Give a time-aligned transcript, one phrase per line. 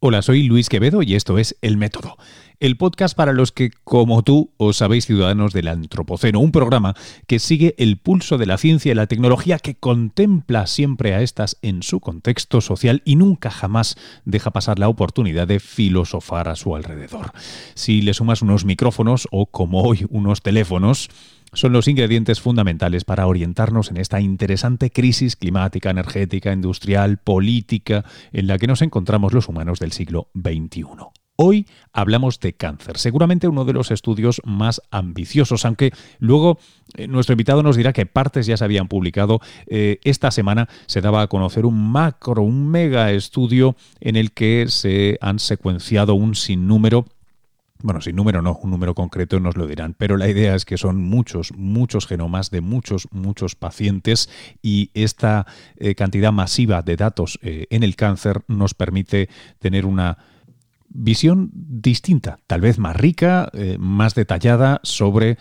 [0.00, 2.18] Hola, soy Luis Quevedo y esto es El Método,
[2.60, 6.94] el podcast para los que, como tú, os sabéis ciudadanos del Antropoceno, un programa
[7.26, 11.58] que sigue el pulso de la ciencia y la tecnología, que contempla siempre a estas
[11.62, 16.76] en su contexto social y nunca jamás deja pasar la oportunidad de filosofar a su
[16.76, 17.32] alrededor.
[17.74, 21.10] Si le sumas unos micrófonos o, como hoy, unos teléfonos,
[21.52, 28.46] son los ingredientes fundamentales para orientarnos en esta interesante crisis climática, energética, industrial, política en
[28.46, 30.84] la que nos encontramos los humanos del siglo XXI.
[31.40, 36.58] Hoy hablamos de cáncer, seguramente uno de los estudios más ambiciosos, aunque luego
[36.96, 39.38] eh, nuestro invitado nos dirá que partes ya se habían publicado.
[39.68, 44.66] Eh, esta semana se daba a conocer un macro, un mega estudio en el que
[44.66, 47.04] se han secuenciado un sinnúmero
[47.82, 50.76] bueno, sin número no, un número concreto nos lo dirán, pero la idea es que
[50.76, 54.28] son muchos, muchos genomas de muchos, muchos pacientes
[54.62, 55.46] y esta
[55.76, 59.28] eh, cantidad masiva de datos eh, en el cáncer nos permite
[59.58, 60.18] tener una
[60.88, 65.38] visión distinta, tal vez más rica, eh, más detallada sobre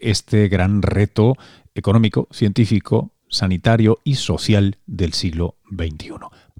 [0.00, 1.34] este gran reto
[1.74, 6.14] económico, científico, sanitario y social del siglo XXI.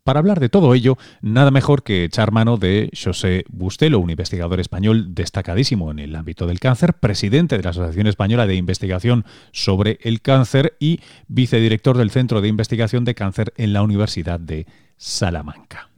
[0.07, 4.61] Para hablar de todo ello, nada mejor que echar mano de José Bustelo, un investigador
[4.61, 9.99] español destacadísimo en el ámbito del cáncer, presidente de la Asociación Española de Investigación sobre
[10.03, 15.91] el Cáncer y vicedirector del Centro de Investigación de Cáncer en la Universidad de Salamanca.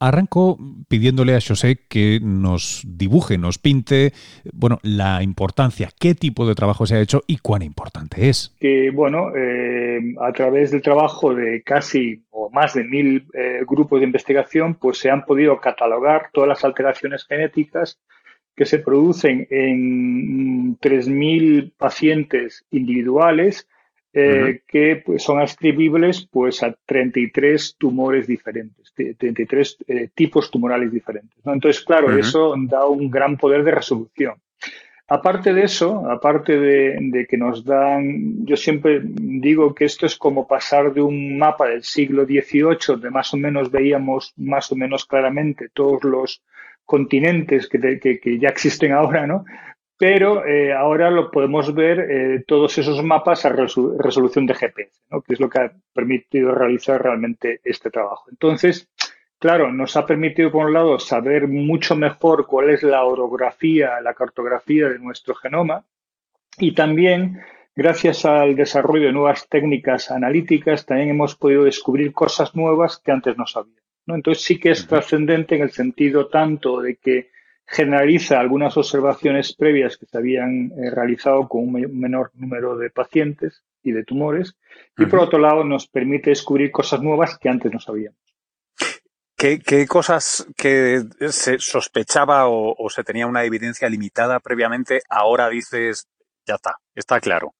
[0.00, 4.12] Arranco pidiéndole a José que nos dibuje, nos pinte,
[4.52, 8.54] bueno, la importancia, qué tipo de trabajo se ha hecho y cuán importante es.
[8.92, 14.06] Bueno, eh, a través del trabajo de casi o más de mil eh, grupos de
[14.06, 17.98] investigación, pues se han podido catalogar todas las alteraciones genéticas
[18.56, 23.66] que se producen en 3.000 pacientes individuales
[24.16, 31.36] eh, que pues, son atribuibles pues, a 33 tumores diferentes, 33 eh, tipos tumorales diferentes.
[31.44, 34.34] Entonces, claro, eso da un gran poder de resolución.
[35.08, 40.46] Aparte de eso, aparte de, que nos dan, yo siempre digo que esto es como
[40.46, 45.04] pasar de un mapa del siglo XVIII, donde más o menos veíamos más o menos
[45.04, 46.42] claramente todos los
[46.84, 49.44] continentes que, que ya existen ahora, ¿no?
[49.96, 55.22] Pero eh, ahora lo podemos ver eh, todos esos mapas a resolución de GPS, ¿no?
[55.22, 58.24] que es lo que ha permitido realizar realmente este trabajo.
[58.30, 58.88] Entonces,
[59.38, 64.14] claro, nos ha permitido, por un lado, saber mucho mejor cuál es la orografía, la
[64.14, 65.84] cartografía de nuestro genoma
[66.58, 67.40] y también,
[67.76, 73.36] gracias al desarrollo de nuevas técnicas analíticas, también hemos podido descubrir cosas nuevas que antes
[73.36, 73.82] no sabíamos.
[74.06, 74.16] ¿no?
[74.16, 77.33] Entonces, sí que es trascendente en el sentido tanto de que
[77.66, 83.62] generaliza algunas observaciones previas que se habían eh, realizado con un menor número de pacientes
[83.82, 84.56] y de tumores,
[84.96, 88.18] y por otro lado nos permite descubrir cosas nuevas que antes no sabíamos.
[89.36, 96.08] ¿Qué, cosas que se sospechaba o, o, se tenía una evidencia limitada previamente, ahora dices,
[96.46, 97.52] ya está, está claro?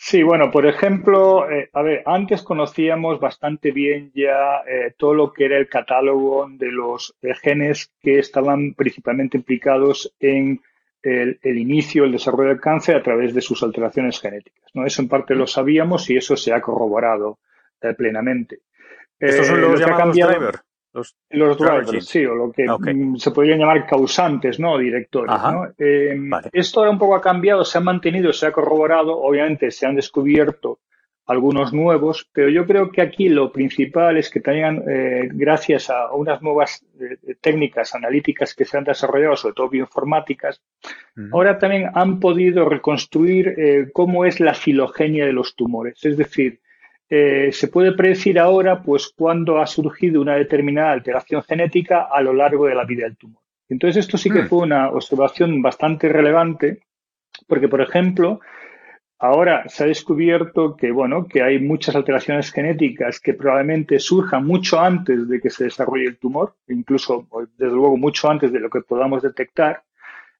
[0.00, 5.32] Sí, bueno, por ejemplo, eh, a ver, antes conocíamos bastante bien ya eh, todo lo
[5.32, 10.62] que era el catálogo de los eh, genes que estaban principalmente implicados en
[11.02, 14.70] el, inicio, el desarrollo del cáncer a través de sus alteraciones genéticas.
[14.72, 14.86] ¿no?
[14.86, 17.38] Eso en parte lo sabíamos y eso se ha corroborado
[17.96, 18.60] plenamente.
[19.18, 20.60] ¿Estos son los llamados driver?
[21.30, 24.78] Los, drivers, sí, o lo que mm, se podrían llamar causantes, ¿no?
[24.78, 25.68] Directores, ¿no?
[25.78, 29.86] Em, esto ahora un poco ha cambiado, se ha mantenido, se ha corroborado, obviamente se
[29.86, 30.80] han descubierto
[31.28, 36.10] algunos nuevos, pero yo creo que aquí lo principal es que también, eh, gracias a
[36.14, 40.62] unas nuevas eh, técnicas analíticas que se han desarrollado, sobre todo bioinformáticas,
[41.30, 46.02] ahora también han podido reconstruir eh, cómo es la filogenia de los tumores.
[46.02, 46.60] Es decir,
[47.10, 52.32] eh, se puede predecir ahora pues cuándo ha surgido una determinada alteración genética a lo
[52.32, 53.42] largo de la vida del tumor.
[53.68, 54.48] Entonces esto sí que hmm.
[54.48, 56.80] fue una observación bastante relevante
[57.46, 58.40] porque, por ejemplo,
[59.18, 64.80] ahora se ha descubierto que, bueno, que hay muchas alteraciones genéticas que probablemente surjan mucho
[64.80, 67.26] antes de que se desarrolle el tumor, incluso,
[67.56, 69.82] desde luego, mucho antes de lo que podamos detectar.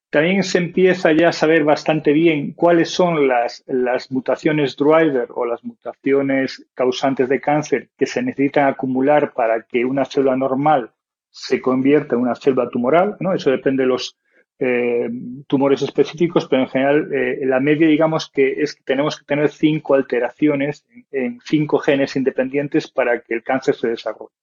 [0.09, 3.63] También se empieza ya a saber bastante bien cuáles son las,
[4.09, 10.05] mutaciones driver o las mutaciones causantes de cáncer que se necesitan acumular para que una
[10.05, 10.91] célula normal
[11.29, 13.17] se convierta en una célula tumoral.
[13.19, 13.33] ¿no?
[13.33, 14.17] Eso depende de los
[14.57, 15.09] eh,
[15.45, 19.49] tumores específicos, pero en general eh, la media digamos que es que tenemos que tener
[19.49, 24.33] cinco alteraciones en, cinco genes independientes para que el cáncer se desarrolle.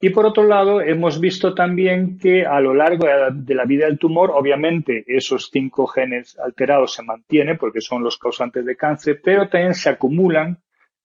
[0.00, 3.98] Y por otro lado, hemos visto también que a lo largo de la vida del
[3.98, 9.48] tumor, obviamente esos cinco genes alterados se mantienen porque son los causantes de cáncer, pero
[9.48, 10.58] también se acumulan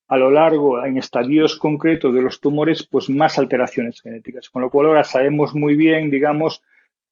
[0.07, 4.47] a lo largo, en estadios concretos de los tumores, pues más alteraciones genéticas.
[4.49, 6.61] Con lo cual ahora sabemos muy bien, digamos,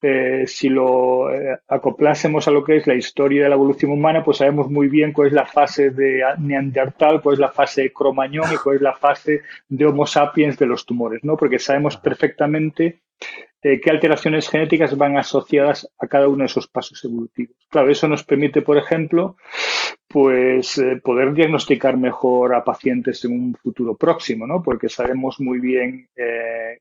[0.04, 4.24] eh, si lo eh, acoplásemos a lo que es la historia de la evolución humana,
[4.24, 7.94] pues sabemos muy bien cuál es la fase de Neandertal, cuál es la fase de
[7.94, 11.38] Cromañón y cuál es la fase de Homo sapiens de los tumores, ¿no?
[11.38, 13.02] Porque sabemos perfectamente
[13.62, 17.56] eh, qué alteraciones genéticas van asociadas a cada uno de esos pasos evolutivos.
[17.70, 19.38] Claro, eso nos permite, por ejemplo,
[20.08, 24.64] pues poder diagnosticar mejor a pacientes en un futuro próximo, ¿no?
[24.64, 26.80] Porque sabemos muy bien eh,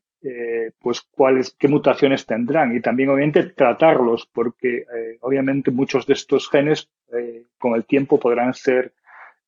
[0.78, 6.48] pues cuáles, qué mutaciones tendrán y también obviamente tratarlos, porque eh, obviamente muchos de estos
[6.50, 8.92] genes eh, con el tiempo podrán ser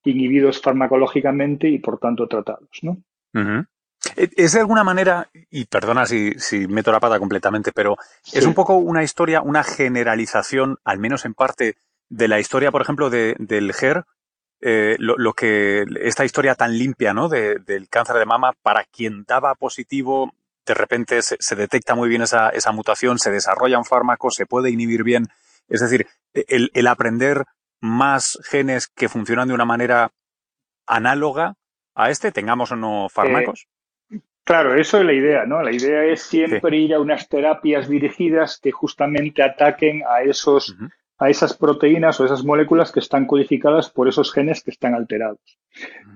[0.04, 2.96] inhibidos farmacológicamente y por tanto tratados, ¿no?
[4.16, 6.34] Es de alguna manera, y perdona si,
[6.68, 7.96] meto la pata completamente, pero
[8.32, 11.76] es un poco una historia, una generalización, al menos en parte,
[12.08, 14.04] de la historia, por ejemplo, del GER,
[14.98, 17.28] lo, que esta historia tan limpia ¿no?
[17.28, 20.32] del cáncer de mama para quien daba positivo
[20.66, 24.70] de repente se, detecta muy bien esa, esa, mutación, se desarrolla un fármaco, se puede
[24.70, 25.26] inhibir bien.
[25.68, 27.44] Es decir, el, el aprender
[27.80, 30.12] más genes que funcionan de una manera
[30.86, 31.56] análoga
[31.94, 33.66] a este, tengamos o no fármacos.
[34.10, 35.62] Eh, claro, eso es la idea, ¿no?
[35.62, 40.74] La idea es siempre ir a unas terapias dirigidas que justamente ataquen a esos
[41.22, 45.38] a esas proteínas o esas moléculas que están codificadas por esos genes que están alterados.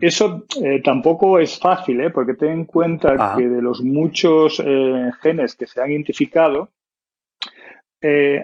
[0.01, 2.11] Eso eh, tampoco es fácil, ¿eh?
[2.11, 6.71] porque ten en cuenta que de los muchos eh, genes que se han identificado,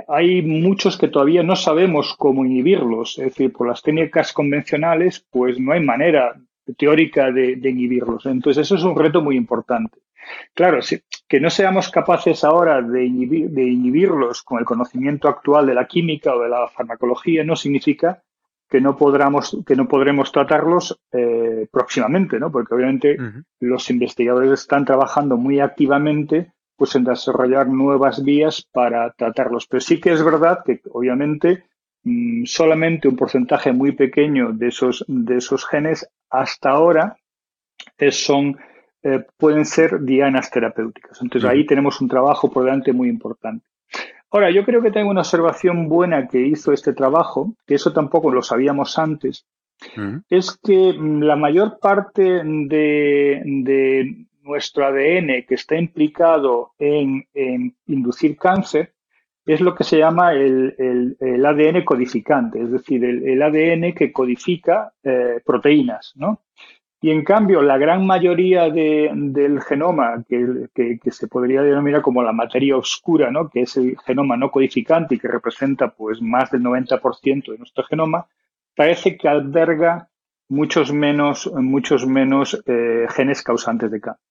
[0.08, 3.18] hay muchos que todavía no sabemos cómo inhibirlos.
[3.18, 6.34] Es decir, por las técnicas convencionales, pues no hay manera
[6.76, 8.26] teórica de inhibirlos.
[8.26, 9.98] Entonces, eso es un reto muy importante.
[10.54, 10.80] Claro,
[11.28, 16.42] que no seamos capaces ahora de, inhibirlos con el conocimiento actual de la química o
[16.42, 18.22] de la farmacología no significa
[18.68, 18.96] que no,
[19.66, 22.50] que no podremos tratarlos eh, próximamente, ¿no?
[22.50, 23.16] Porque obviamente
[23.60, 29.66] los investigadores están trabajando muy activamente pues en desarrollar nuevas vías para tratarlos.
[29.66, 31.64] Pero sí que es verdad que obviamente
[32.02, 37.16] mm, solamente un porcentaje muy pequeño de esos, de esos genes hasta ahora
[38.10, 38.58] son
[39.02, 41.20] eh, pueden ser dianas terapéuticas.
[41.22, 43.66] Entonces ahí tenemos un trabajo por delante muy importante.
[44.30, 48.32] Ahora, yo creo que tengo una observación buena que hizo este trabajo, que eso tampoco
[48.32, 49.46] lo sabíamos antes,
[50.30, 57.26] es que mm, la mayor parte de, nuestro ADN que está implicado en,
[57.86, 58.92] inducir cáncer
[59.46, 65.40] es lo que se llama el, ADN codificante, es decir, el, ADN que codifica eh,
[65.44, 66.40] proteínas, ¿no?
[67.04, 72.76] Y en cambio, la gran mayoría del genoma, que, se podría denominar como la materia
[72.76, 73.50] oscura, ¿no?
[73.50, 77.82] que es el genoma no codificante y que representa pues, más del 90% de nuestro
[77.82, 78.28] genoma,
[78.76, 80.10] parece que alberga
[80.48, 84.24] muchos menos, muchos menos eh, genes causantes de cáncer.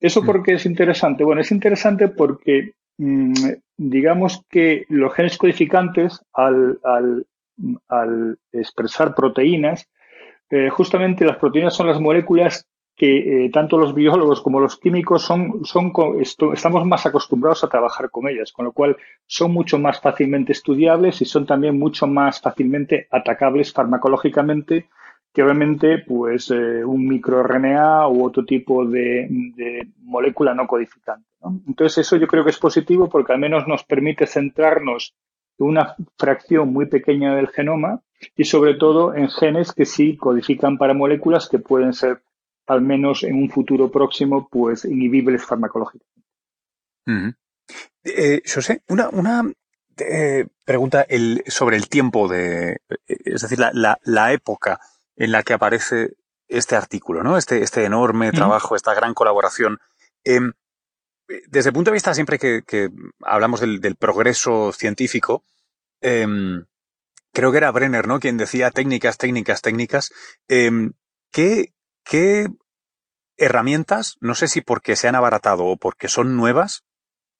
[0.00, 1.24] ¿Eso por qué es interesante?
[1.24, 3.34] Bueno, es interesante porque mm,
[3.76, 6.78] digamos que los genes codificantes, al,
[7.88, 9.90] al expresar proteínas,
[10.54, 15.22] eh, justamente las proteínas son las moléculas que eh, tanto los biólogos como los químicos
[15.22, 15.92] son, son
[16.52, 18.96] estamos más acostumbrados a trabajar con ellas, con lo cual
[19.26, 24.88] son mucho más fácilmente estudiables y son también mucho más fácilmente atacables farmacológicamente
[25.32, 29.28] que obviamente pues eh, un microRNA u otro tipo de,
[30.02, 31.26] molécula no codificante.
[31.66, 35.94] Entonces eso yo creo que es positivo porque al menos nos permite centrarnos en una
[36.18, 38.02] fracción muy pequeña del genoma
[38.36, 42.22] y sobre todo en genes que sí codifican para moléculas que pueden ser,
[42.66, 46.14] al menos en un futuro próximo, pues inhibibles farmacológicamente.
[48.04, 49.44] Eh, José, una, una
[49.98, 51.06] eh, pregunta
[51.46, 54.80] sobre el tiempo de, es decir, la, época
[55.16, 56.14] en la que aparece
[56.48, 57.36] este artículo, ¿no?
[57.36, 59.78] Este, este enorme trabajo, esta gran colaboración.
[60.24, 60.52] Em,
[61.48, 62.90] desde el punto de vista siempre que,
[63.20, 65.44] hablamos del, progreso científico,
[66.00, 66.64] em,
[67.32, 68.20] creo que era Brenner, ¿no?
[68.20, 70.12] Quien decía técnicas, técnicas, técnicas.
[70.48, 70.92] Em,
[71.32, 71.72] ¿qué,
[72.04, 72.46] ¿Qué
[73.36, 76.84] herramientas, no sé si porque se han abaratado o porque son nuevas,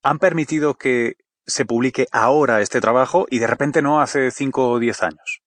[0.02, 1.14] han permitido que
[1.46, 5.43] se publique ahora este trabajo y de repente no hace 5 o 10 años?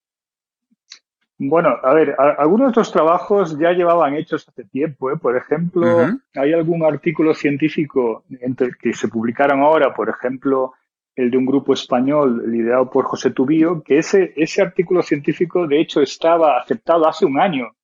[1.39, 5.12] Bueno, a ver, algunos de estos trabajos ya llevaban hechos hace tiempo.
[5.12, 5.17] ¿eh?
[5.17, 10.74] Por ejemplo, hay algún artículo científico entre que se publicaron ahora, por ejemplo,
[11.15, 15.79] el de un grupo español liderado por José Tubío, que ese, ese artículo científico de
[15.79, 17.75] hecho estaba aceptado hace un año,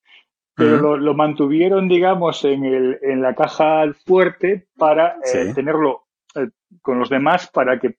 [0.56, 6.04] pero lo, mantuvieron, digamos, en, el, en la caja fuerte para eh, tenerlo
[6.36, 6.50] eh,
[6.82, 7.96] con los demás para que,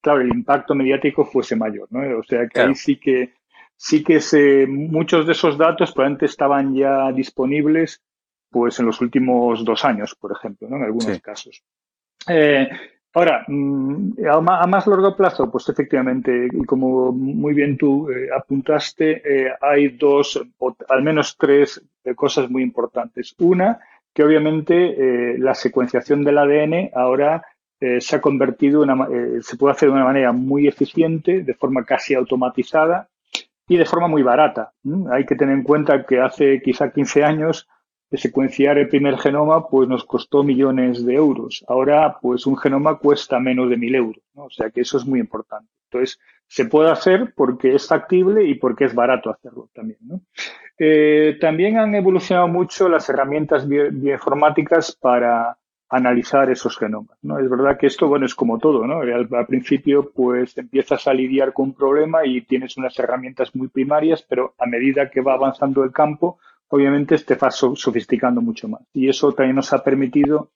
[0.00, 2.18] claro, el impacto mediático fuese mayor, ¿no?
[2.18, 3.32] O sea que ahí sí que
[3.78, 8.02] sí que se, muchos de esos datos probablemente estaban ya disponibles
[8.50, 10.76] pues en los últimos dos años, por ejemplo, ¿no?
[10.76, 11.62] en algunos casos.
[12.26, 12.68] Eh,
[13.14, 19.22] ahora, mm, a más largo plazo, pues efectivamente, y como muy bien tú eh, apuntaste,
[19.24, 21.80] eh, hay dos, o al menos tres
[22.16, 23.34] cosas muy importantes.
[23.38, 23.78] Una,
[24.12, 27.44] que obviamente la secuenciación del ADN ahora
[27.78, 29.08] se ha convertido, en una,
[29.42, 33.08] se puede hacer de una manera muy eficiente, de forma casi automatizada
[33.68, 34.72] y de forma muy barata.
[35.12, 37.68] Hay que tener en cuenta que hace quizá 15 años
[38.10, 41.64] secuenciar el primer genoma, pues nos costó millones de euros.
[41.68, 44.44] Ahora, pues un genoma cuesta menos de mil euros, ¿no?
[44.44, 45.70] O sea que eso es muy importante.
[45.90, 49.98] Entonces, se puede hacer porque es factible y porque es barato hacerlo también.
[50.78, 55.58] Eh, también han evolucionado mucho las herramientas bioinformáticas para
[55.90, 57.38] analizar esos genomas, ¿no?
[57.38, 59.00] Es verdad que esto, bueno, es como todo, ¿no?
[59.00, 63.68] Al, al, principio, pues empiezas a lidiar con un problema y tienes unas herramientas muy
[63.68, 68.82] primarias, pero a medida que va avanzando el campo, obviamente te vas sofisticando mucho más.
[68.92, 70.50] Y eso también nos ha permitido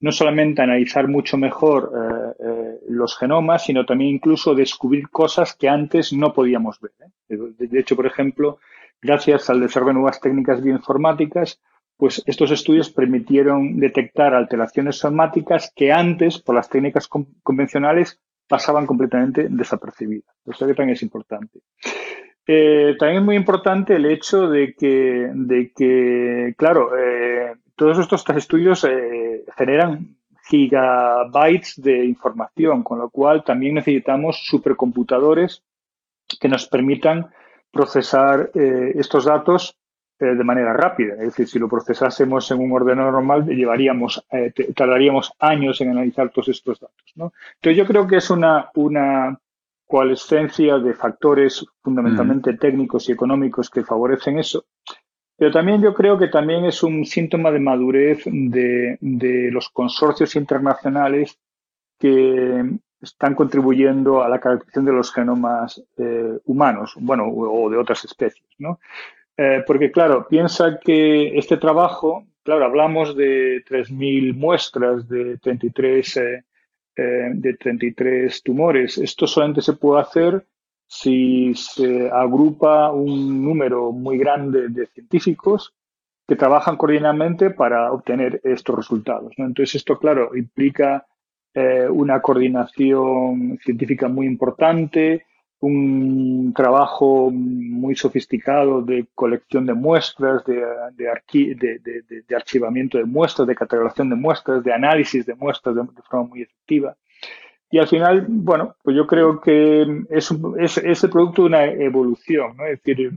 [0.00, 5.68] no solamente analizar mucho mejor eh, eh, los genomas, sino también incluso descubrir cosas que
[5.68, 6.92] antes no podíamos ver.
[7.00, 7.36] ¿eh?
[7.58, 8.58] De, hecho, por ejemplo,
[9.02, 11.60] gracias al desarrollo de nuevas técnicas bioinformáticas,
[11.98, 17.08] pues estos estudios permitieron detectar alteraciones somáticas que antes, por las técnicas
[17.42, 20.34] convencionales, pasaban completamente desapercibidas.
[20.46, 21.58] Eso también es importante.
[22.46, 28.24] Eh, también es muy importante el hecho de que, de que claro, eh, todos estos
[28.36, 30.16] estudios eh, generan
[30.48, 35.64] gigabytes de información, con lo cual también necesitamos supercomputadores
[36.40, 37.26] que nos permitan
[37.70, 39.76] procesar estos datos
[40.18, 41.14] de manera rápida.
[41.14, 44.24] Es decir, si lo procesásemos en un ordenador normal, llevaríamos,
[44.74, 47.12] tardaríamos años en analizar todos estos datos.
[47.14, 47.32] ¿no?
[47.56, 49.38] Entonces, yo creo que es una, una,
[49.88, 54.66] coalescencia de factores fundamentalmente técnicos y económicos que favorecen eso.
[55.36, 61.38] Pero también yo creo que también es un síntoma de madurez de, los consorcios internacionales
[61.98, 62.64] que
[63.00, 68.46] están contribuyendo a la caracterización de los genomas eh, humanos, bueno, o de otras especies,
[68.58, 68.80] ¿no?
[69.40, 76.44] Eh, porque, claro, piensa que este trabajo, claro, hablamos de 3.000 muestras de 33 eh,
[76.96, 78.98] eh, de 33 tumores.
[78.98, 80.44] Esto solamente se puede hacer
[80.88, 85.72] si se agrupa un número muy grande de científicos
[86.26, 89.32] que trabajan coordinadamente para obtener estos resultados.
[89.36, 91.06] Entonces, esto, claro, implica
[91.54, 95.26] eh, una coordinación científica muy importante,
[95.60, 104.08] un trabajo muy sofisticado de colección de muestras, de, de, archivamiento de muestras, de catalogación
[104.08, 106.96] de muestras, de análisis de muestras de, forma muy efectiva.
[107.70, 112.52] Y al final, bueno, pues yo creo que es, es, el producto de una evolución.
[112.66, 113.12] Es decir,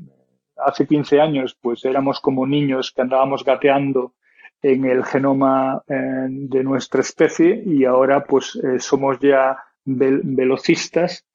[0.57, 4.15] hace 15 años, pues éramos como niños que andábamos gateando
[4.63, 11.25] en el genoma eh, de nuestra especie y ahora, pues, eh, somos ya velocistas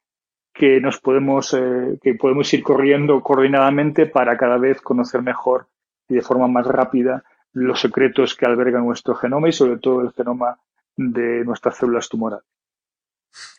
[0.57, 5.69] que nos podemos, eh, que podemos ir corriendo coordinadamente para cada vez conocer mejor
[6.09, 10.13] y de forma más rápida los secretos que alberga nuestro genoma y sobre todo el
[10.13, 10.59] genoma
[10.97, 12.47] de nuestras células tumorales.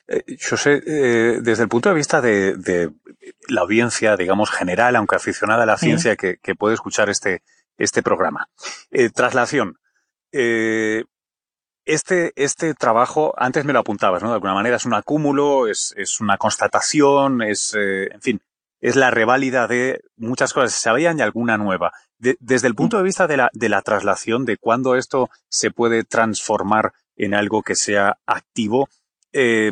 [0.08, 2.92] Eh, yo sé, eh, desde el punto de vista de,
[3.48, 7.44] la audiencia, digamos, general, aunque aficionada a la ciencia, que, puede escuchar este,
[7.78, 8.50] este programa.
[9.14, 9.78] traslación
[11.88, 14.30] este, este trabajo, antes me lo apuntabas, ¿no?
[14.30, 18.42] De alguna manera es un acúmulo, es, es una constatación, es, eh, en fin,
[18.80, 21.92] es la reválida de muchas cosas que se sabían y alguna nueva.
[22.20, 26.04] desde el punto de vista de la, de la traslación, de cuándo esto se puede
[26.04, 28.90] transformar en algo que sea activo,
[29.34, 29.72] eh,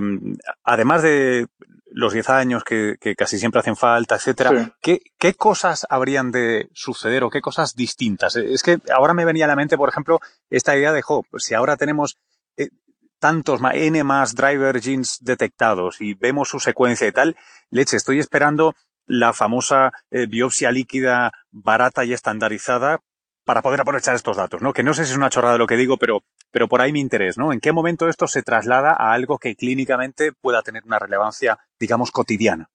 [0.63, 1.47] además de
[1.95, 7.29] los 10 años que, casi siempre hacen falta, etcétera, ¿qué, cosas habrían de suceder o
[7.29, 8.35] qué cosas distintas?
[8.35, 11.53] Es que ahora me venía a la mente, por ejemplo, esta idea de, jo, si
[11.53, 12.17] ahora tenemos
[12.57, 12.67] eh,
[13.17, 17.37] tantos N más driver genes detectados y vemos su secuencia y tal,
[17.69, 18.75] leche, estoy esperando
[19.05, 22.99] la famosa eh, biopsia líquida barata y estandarizada
[23.45, 24.73] para poder aprovechar estos datos, ¿no?
[24.73, 26.99] Que no sé si es una chorrada lo que digo, pero, pero por ahí mi
[26.99, 27.53] interés, ¿no?
[27.53, 32.11] ¿En qué momento esto se traslada a algo que clínicamente pueda tener una relevancia, digamos,
[32.11, 32.69] cotidiana?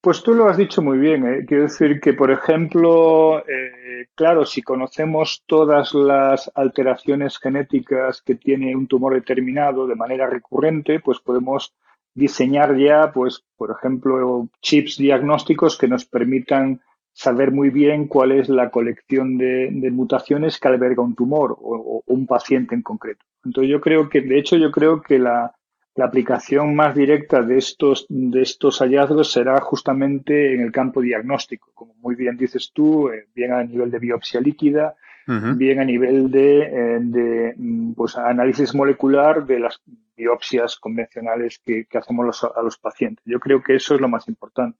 [0.00, 1.24] Pues tú lo has dicho muy bien.
[1.26, 1.44] ¿eh?
[1.46, 8.74] Quiero decir que, por ejemplo, eh, claro, si conocemos todas las alteraciones genéticas que tiene
[8.74, 11.72] un tumor determinado de manera recurrente, pues podemos
[12.14, 16.80] diseñar ya, pues, por ejemplo, chips diagnósticos que nos permitan
[17.12, 22.26] saber muy bien cuál es la colección de, mutaciones que alberga un tumor o, un
[22.26, 23.24] paciente en concreto.
[23.44, 25.54] Entonces yo creo que, de hecho, yo creo que la,
[25.94, 31.70] la aplicación más directa de estos, de estos hallazgos será justamente en el campo diagnóstico,
[31.74, 34.94] como muy bien dices tú, eh, bien a nivel de biopsia líquida,
[35.26, 39.80] bien a nivel de, eh, de, mm, pues, análisis molecular de las
[40.16, 43.24] biopsias convencionales que, hacemos a los pacientes.
[43.24, 44.78] Yo creo que eso es lo más importante.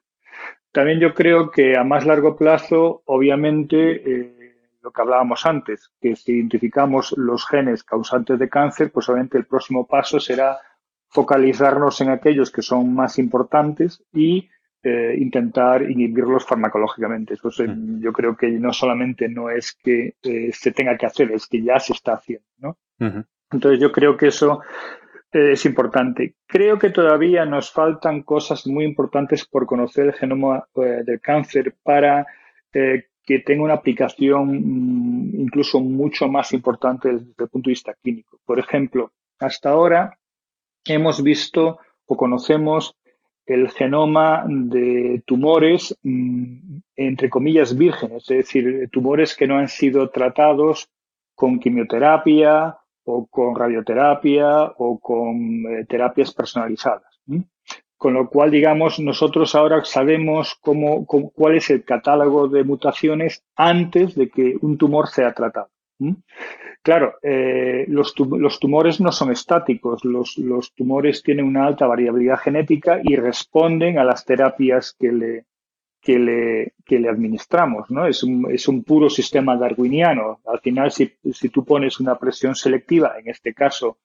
[0.73, 4.53] También yo creo que a más largo plazo, obviamente, eh,
[4.83, 9.47] lo que hablábamos antes, que si identificamos los genes causantes de cáncer, pues obviamente el
[9.47, 10.59] próximo paso será
[11.09, 14.49] focalizarnos en aquellos que son más importantes y
[14.83, 17.35] eh, intentar inhibirlos farmacológicamente.
[17.35, 18.01] Eso mm.
[18.01, 21.63] yo creo que no solamente no es que eh, se tenga que hacer, es que
[21.63, 22.47] ya se está haciendo.
[22.59, 22.77] ¿no?
[23.51, 25.02] Entonces yo creo que eso eh,
[25.33, 26.35] es importante.
[26.47, 32.27] Creo que todavía nos faltan cosas muy importantes por conocer el genoma del cáncer para
[33.25, 38.41] que tenga una aplicación mm, incluso mucho más importante desde el punto de vista clínico.
[38.45, 40.19] Por ejemplo, hasta ahora
[40.85, 42.97] hemos visto o conocemos
[43.47, 50.11] el genoma de tumores, mm, entre comillas, vírgenes, es decir, tumores que no han sido
[50.11, 50.89] tratados
[51.35, 57.21] con quimioterapia o con radioterapia o con eh, terapias personalizadas.
[57.97, 64.15] Con lo cual, digamos, nosotros ahora sabemos cómo, cuál es el catálogo de mutaciones antes
[64.15, 65.71] de que un tumor sea tratado.
[66.83, 68.13] Claro, eh, los,
[68.59, 70.35] tumores no son estáticos, los,
[70.75, 75.45] tumores tienen una alta variabilidad genética y responden a las terapias que le,
[76.03, 78.07] que le, que le administramos, ¿no?
[78.07, 80.41] Es un, es un puro sistema darwiniano.
[80.45, 83.99] Al final, si, si tú pones una presión selectiva, en este caso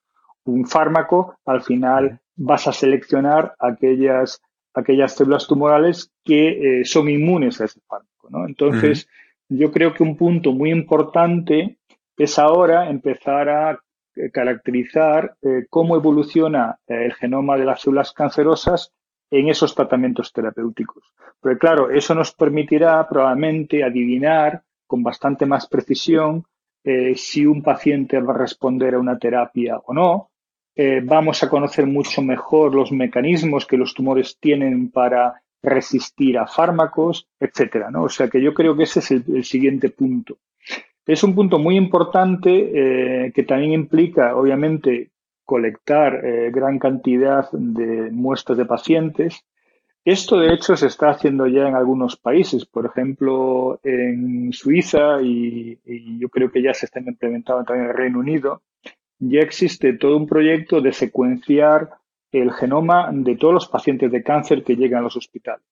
[0.46, 4.42] un fármaco, al final vas a seleccionar aquellas,
[4.76, 8.46] aquellas células tumorales que eh, son inmunes a ese fármaco, ¿no?
[8.46, 9.10] Entonces,
[9.50, 11.80] yo creo que un punto muy importante
[12.16, 13.80] es ahora empezar a
[14.16, 18.94] eh, caracterizar eh, cómo evoluciona el genoma de las células cancerosas
[19.30, 21.04] en esos tratamientos terapéuticos.
[21.40, 26.46] Porque claro, eso nos permitirá probablemente adivinar con bastante más precisión
[27.16, 30.30] si un paciente va a responder a una terapia o no.
[31.04, 37.28] vamos a conocer mucho mejor los mecanismos que los tumores tienen para resistir a fármacos,
[37.40, 37.92] etcétera.
[37.92, 38.04] ¿no?
[38.04, 40.38] O sea que yo creo que ese es el siguiente punto.
[41.08, 45.12] Es un punto muy importante eh, que también implica, obviamente,
[45.48, 49.46] colectar eh, gran cantidad de muestras de pacientes.
[50.04, 55.80] Esto, de hecho, se está haciendo ya en algunos países, por ejemplo, en Suiza y,
[56.20, 58.62] yo creo que ya se está implementando también en el Reino Unido.
[59.20, 61.92] Ya existe todo un proyecto de secuenciar
[62.32, 65.66] el genoma de todos los pacientes de cáncer que llegan a los hospitales.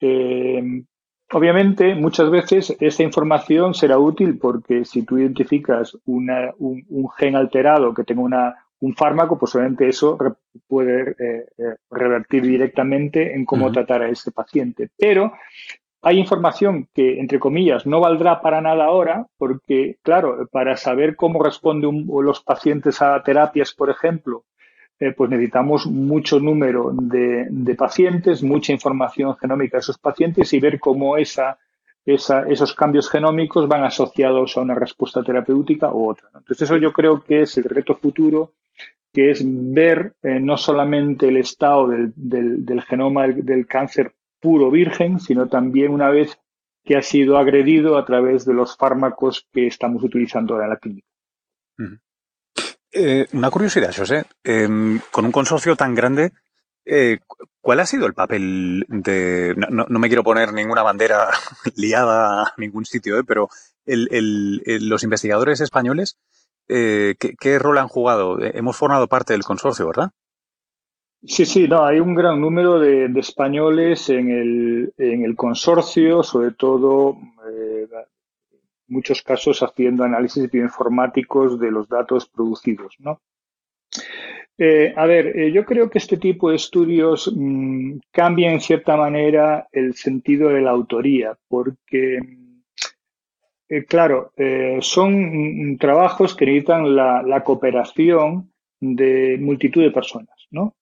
[0.00, 0.84] Eh,
[1.32, 6.28] Obviamente, muchas veces esta información será útil porque si tú identificas un,
[7.16, 10.18] gen alterado que tenga una, un fármaco, pues obviamente eso
[10.66, 14.88] puede eh, eh, revertir directamente en cómo tratar a ese paciente.
[14.96, 15.32] Pero
[16.02, 21.42] hay información que, entre comillas, no valdrá para nada ahora porque, claro, para saber cómo
[21.42, 24.44] responden los pacientes a terapias, por ejemplo,
[24.98, 30.78] eh, pues necesitamos mucho número de, pacientes, mucha información genómica de esos pacientes y ver
[30.78, 31.58] cómo esa,
[32.14, 36.28] esos cambios genómicos van asociados a una respuesta terapéutica u otra.
[36.34, 38.52] Entonces eso yo creo que es el reto futuro,
[39.12, 45.20] que es ver eh, no solamente el estado del, del, genoma del, cáncer puro virgen,
[45.20, 46.38] sino también una vez
[46.84, 50.76] que ha sido agredido a través de los fármacos que estamos utilizando ahora en la
[50.78, 51.08] clínica.
[52.92, 54.24] Eh, una curiosidad, José.
[54.42, 56.32] Em, con un consorcio tan grande,
[56.92, 57.18] eh,
[57.60, 59.54] ¿cuál ha sido el papel de...
[59.56, 61.28] No, me quiero poner ninguna bandera
[61.76, 63.48] liada a ningún sitio, eh, pero
[63.86, 66.18] los investigadores españoles,
[66.68, 68.38] ¿qué, rol han jugado?
[68.40, 70.10] Hemos formado parte del consorcio, ¿verdad?
[71.22, 76.52] Sí, sí, no, hay un gran número de, españoles en el, en el, consorcio, sobre
[76.52, 77.16] todo
[78.90, 82.96] muchos casos haciendo análisis bioinformáticos de los datos producidos.
[82.98, 83.20] ¿no?
[84.62, 88.94] Eh, a ver, eh, yo creo que este tipo de estudios mm, cambian en cierta
[88.94, 92.18] manera el sentido de la autoría, porque,
[93.70, 94.32] eh, claro,
[94.80, 100.74] son mm, trabajos que necesitan la, cooperación de multitud de personas, ¿no?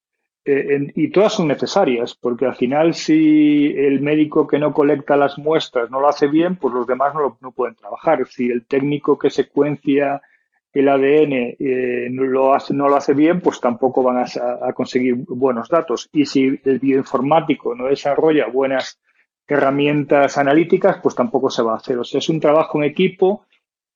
[0.44, 5.90] Y todas son necesarias, porque al final si el médico que no colecta las muestras
[5.90, 8.26] no lo hace bien, pues los demás no, no pueden trabajar.
[8.26, 10.22] Si el técnico que secuencia
[10.72, 15.16] el ADN eh, no, lo hace, no lo hace bien, pues tampoco van a, conseguir
[15.16, 16.08] buenos datos.
[16.12, 19.00] Y si el bioinformático no desarrolla buenas
[19.46, 21.98] herramientas analíticas, pues tampoco se va a hacer.
[21.98, 23.46] O sea, es un trabajo en equipo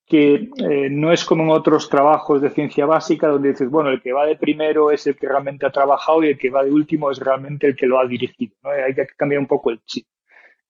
[0.07, 4.03] que eh, no es como en otros trabajos de ciencia básica donde dices, bueno, el
[4.03, 6.73] que va de primero es el que realmente ha trabajado y el que va de
[6.73, 8.55] último es realmente el que lo ha dirigido.
[8.65, 10.07] Hay que cambiar un poco el chip.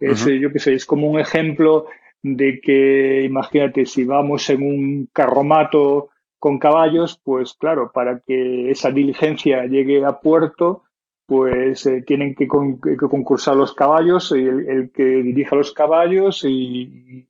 [0.01, 1.87] Yo qué sé, es como un ejemplo
[2.23, 8.91] de que, imagínate, si vamos en un carromato con caballos, pues claro, para que esa
[8.91, 10.85] diligencia llegue a puerto,
[11.27, 17.27] pues eh, tienen que, concursar los caballos, y el, que dirija los caballos y,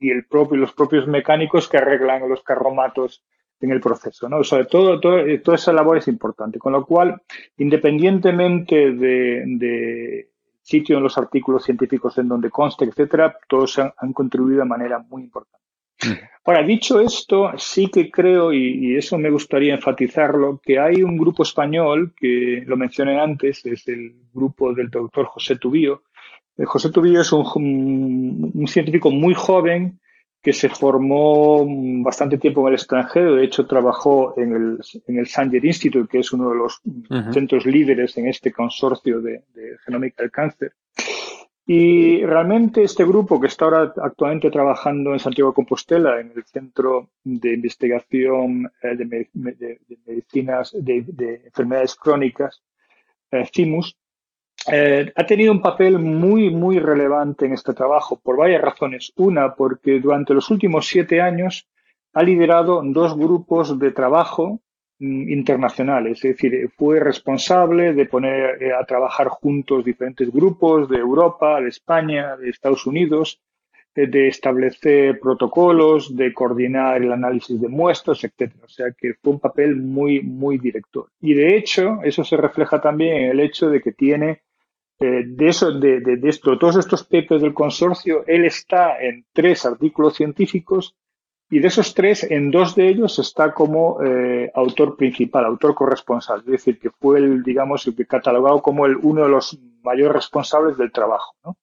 [0.00, 3.22] y, el propio, los propios mecánicos que arreglan los carromatos
[3.60, 4.28] en el proceso.
[4.28, 4.38] ¿no?
[4.38, 6.58] O todo, toda esa labor es importante.
[6.58, 7.22] Con lo cual,
[7.56, 10.28] independientemente de,
[10.62, 15.22] sitio en los artículos científicos en donde conste, etcétera, todos han, contribuido de manera muy
[15.22, 15.58] importante.
[16.44, 21.42] Ahora, dicho esto, sí que creo, y, eso me gustaría enfatizarlo, que hay un grupo
[21.42, 26.02] español, que lo mencioné antes, es el grupo del doctor José Tubío.
[26.64, 30.00] José Tubío es un, científico muy joven
[30.42, 31.64] que se formó
[32.02, 33.36] bastante tiempo en el extranjero.
[33.36, 36.80] De hecho, trabajó en el, en el Sanger Institute, que es uno de los
[37.32, 40.72] centros líderes en este consorcio de, de genómica del cáncer.
[41.64, 46.44] Y realmente este grupo que está ahora actualmente trabajando en Santiago de Compostela, en el
[46.44, 49.28] Centro de Investigación eh, de,
[50.04, 52.62] Medicinas de, Enfermedades Crónicas,
[53.30, 53.96] eh, CIMUS,
[54.70, 59.12] eh, ha tenido un papel muy, muy relevante en este trabajo por varias razones.
[59.16, 61.68] Una, porque durante los últimos siete años
[62.12, 64.60] ha liderado dos grupos de trabajo
[65.02, 70.98] Mm, internacionales, es decir, fue responsable de poner eh, a trabajar juntos diferentes grupos de
[70.98, 73.40] Europa, de España, de Estados Unidos,
[73.96, 78.64] eh, de establecer protocolos, de coordinar el análisis de muestras, etcétera.
[78.64, 81.08] O sea que fue un papel muy, muy director.
[81.20, 84.42] Y de hecho, eso se refleja también en el hecho de que tiene
[85.00, 89.24] eh, de eso, de, de, de esto, todos estos papers del consorcio, él está en
[89.32, 90.96] tres artículos científicos
[91.52, 96.40] y de esos tres, en dos de ellos está como eh, autor principal, autor corresponsal,
[96.40, 100.14] es decir, que fue el, digamos, el que catalogado como el, uno de los mayores
[100.14, 101.34] responsables del trabajo.
[101.44, 101.58] ¿no?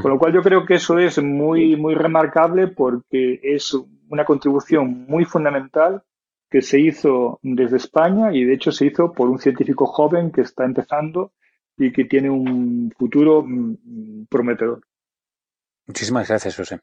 [0.00, 3.76] Con lo cual yo creo que eso es muy, muy remarcable porque es
[4.08, 6.02] una contribución muy fundamental
[6.50, 10.40] que se hizo desde España y de hecho se hizo por un científico joven que
[10.40, 11.32] está empezando
[11.76, 14.80] y que tiene un futuro mm, prometedor.
[15.86, 16.80] Muchísimas gracias, José.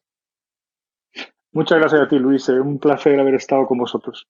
[1.54, 2.48] Muchas gracias a ti, Luis.
[2.50, 4.28] Un placer haber estado con vosotros.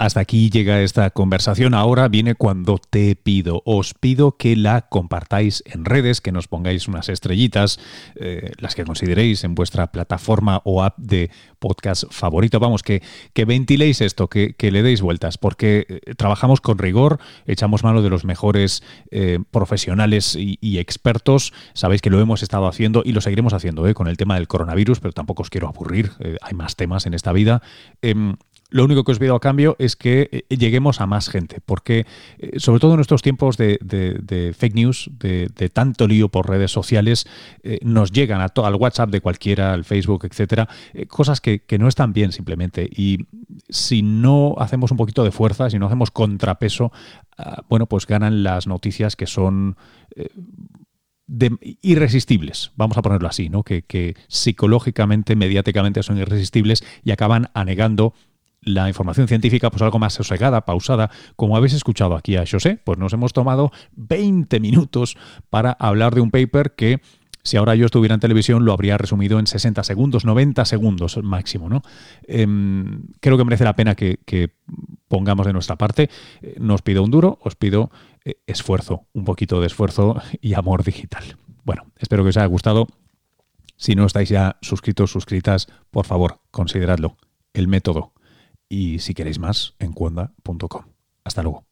[0.00, 1.74] Hasta aquí llega esta conversación.
[1.74, 3.62] Ahora viene cuando te pido.
[3.64, 7.80] Os pido que la compartáis en redes, que nos pongáis unas estrellitas,
[8.14, 12.60] eh, las que consideréis en vuestra plataforma o app de podcast favorito.
[12.60, 17.82] Vamos, que, que ventiléis esto, que, le deis vueltas, porque eh, trabajamos con rigor, echamos
[17.82, 21.52] mano de los mejores eh, profesionales y, expertos.
[21.74, 25.00] Sabéis que lo hemos estado haciendo y lo seguiremos haciendo con el tema del coronavirus,
[25.00, 26.12] pero tampoco os quiero aburrir.
[26.40, 27.62] hay más temas en esta vida.
[28.70, 32.06] Lo único que os pido a cambio es que eh, lleguemos a más gente, porque
[32.38, 33.78] eh, sobre todo en estos tiempos de,
[34.56, 37.26] fake news, de, tanto lío por redes sociales,
[37.62, 40.68] eh, nos llegan a al WhatsApp de cualquiera, al Facebook, etcétera,
[41.06, 42.90] cosas que, no están bien simplemente.
[42.90, 43.26] Y
[43.68, 46.92] si no hacemos un poquito de fuerza, si no hacemos contrapeso,
[47.38, 49.76] ah, bueno, pues ganan las noticias que son
[51.82, 53.62] irresistibles, vamos a ponerlo así, ¿no?
[53.62, 58.14] Que, psicológicamente, mediáticamente son irresistibles y acaban anegando
[58.60, 62.98] la información científica, pues algo más sosegada, pausada, como habéis escuchado aquí a José, pues
[62.98, 65.16] nos hemos tomado 20 minutos
[65.50, 67.00] para hablar de un paper que
[67.48, 71.70] si ahora yo estuviera en televisión lo habría resumido en 60 segundos, 90 segundos máximo,
[71.70, 71.82] ¿no?
[72.26, 74.18] Em, creo que merece la pena que,
[75.08, 76.10] pongamos de nuestra parte.
[76.42, 77.90] Eh, no os pido un duro, os pido
[78.26, 81.38] eh, esfuerzo, un poquito de esfuerzo y amor digital.
[81.64, 82.86] Bueno, espero que os haya gustado.
[83.76, 87.16] Si no estáis ya suscritos, suscritas, por favor, consideradlo.
[87.54, 88.12] El método
[88.68, 90.84] y si queréis más en cuonda.com.
[91.24, 91.67] Hasta luego.